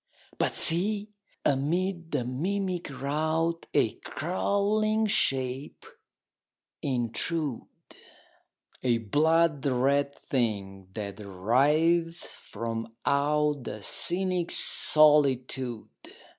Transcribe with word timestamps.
But 0.39 0.55
see 0.55 1.09
amid 1.45 2.09
the 2.11 2.25
mimic 2.25 2.89
rout 2.89 3.67
25 3.71 3.71
A 3.75 3.93
crawling 3.99 5.05
shape, 5.05 5.85
intrude: 6.81 7.67
A 8.81 8.97
blood 8.97 9.63
red 9.63 10.15
thing 10.17 10.87
that 10.95 11.19
writhes 11.23 12.25
from 12.25 12.95
out 13.05 13.65
The 13.65 13.83
scenic 13.83 14.49
solitude! 14.49 15.87